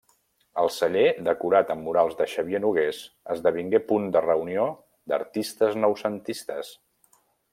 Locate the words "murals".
1.87-2.15